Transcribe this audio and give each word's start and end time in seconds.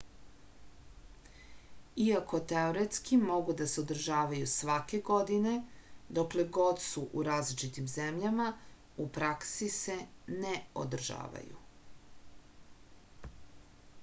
иако 2.03 2.39
теоретски 2.51 3.17
могу 3.25 3.55
да 3.59 3.65
се 3.73 3.81
одржавају 3.81 4.47
сваке 4.53 4.99
године 5.11 5.53
докле 6.19 6.45
год 6.57 6.81
су 6.85 7.03
у 7.21 7.25
различитим 7.27 7.89
земљама 7.97 8.47
у 9.03 9.05
пракси 9.19 9.67
се 9.77 9.99
не 10.45 10.55
одржавају 10.85 11.61